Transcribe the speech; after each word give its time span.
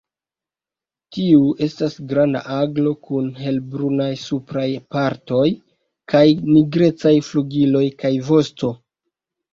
Tiu 1.15 1.41
estas 1.65 1.97
granda 2.11 2.41
aglo 2.55 2.93
kun 3.09 3.27
helbrunaj 3.41 4.09
supraj 4.23 4.65
partoj 4.97 5.45
kaj 6.15 6.25
nigrecaj 6.57 7.15
flugiloj 7.29 7.87
kaj 8.05 8.15
vosto. 8.33 8.73